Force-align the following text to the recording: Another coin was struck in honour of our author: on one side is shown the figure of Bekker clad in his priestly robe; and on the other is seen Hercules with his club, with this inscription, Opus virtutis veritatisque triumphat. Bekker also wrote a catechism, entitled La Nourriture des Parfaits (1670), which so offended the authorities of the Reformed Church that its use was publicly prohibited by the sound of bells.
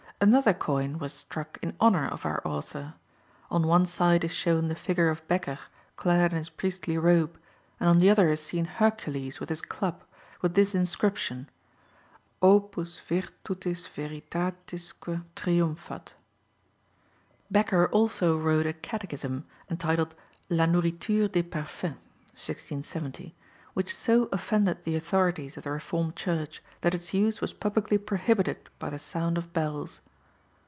Another 0.23 0.53
coin 0.53 0.99
was 0.99 1.13
struck 1.13 1.57
in 1.63 1.75
honour 1.81 2.05
of 2.07 2.27
our 2.27 2.43
author: 2.47 2.93
on 3.49 3.65
one 3.65 3.87
side 3.87 4.23
is 4.23 4.29
shown 4.29 4.67
the 4.67 4.75
figure 4.75 5.09
of 5.09 5.27
Bekker 5.27 5.57
clad 5.95 6.31
in 6.31 6.37
his 6.37 6.47
priestly 6.51 6.95
robe; 6.95 7.39
and 7.79 7.89
on 7.89 7.97
the 7.97 8.07
other 8.07 8.29
is 8.29 8.39
seen 8.39 8.65
Hercules 8.65 9.39
with 9.39 9.49
his 9.49 9.63
club, 9.63 10.03
with 10.39 10.53
this 10.53 10.75
inscription, 10.75 11.49
Opus 12.39 12.99
virtutis 13.01 13.87
veritatisque 13.87 15.07
triumphat. 15.35 16.13
Bekker 17.51 17.89
also 17.89 18.37
wrote 18.37 18.67
a 18.67 18.73
catechism, 18.73 19.45
entitled 19.71 20.13
La 20.51 20.67
Nourriture 20.67 21.29
des 21.29 21.41
Parfaits 21.41 21.97
(1670), 22.37 23.33
which 23.73 23.95
so 23.95 24.29
offended 24.31 24.83
the 24.83 24.95
authorities 24.95 25.57
of 25.57 25.63
the 25.63 25.71
Reformed 25.71 26.15
Church 26.15 26.61
that 26.81 26.93
its 26.93 27.11
use 27.11 27.41
was 27.41 27.53
publicly 27.53 27.97
prohibited 27.97 28.59
by 28.77 28.91
the 28.91 28.99
sound 28.99 29.39
of 29.39 29.51
bells. 29.51 29.99